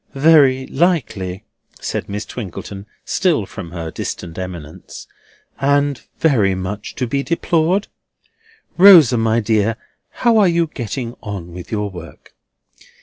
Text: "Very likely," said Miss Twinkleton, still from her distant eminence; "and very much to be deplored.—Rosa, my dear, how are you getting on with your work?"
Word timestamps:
"Very 0.15 0.65
likely," 0.65 1.43
said 1.79 2.09
Miss 2.09 2.25
Twinkleton, 2.25 2.87
still 3.05 3.45
from 3.45 3.69
her 3.69 3.91
distant 3.91 4.39
eminence; 4.39 5.05
"and 5.59 6.01
very 6.17 6.55
much 6.55 6.95
to 6.95 7.05
be 7.05 7.21
deplored.—Rosa, 7.21 9.17
my 9.17 9.39
dear, 9.39 9.75
how 10.09 10.37
are 10.39 10.47
you 10.47 10.65
getting 10.65 11.15
on 11.21 11.53
with 11.53 11.71
your 11.71 11.91
work?" 11.91 12.33